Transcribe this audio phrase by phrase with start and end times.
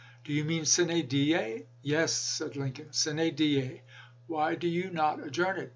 [0.25, 3.83] "Do you mean sine die fv" Yes," said Lincoln;" sine die.
[4.25, 5.69] Why do you not adjourn it?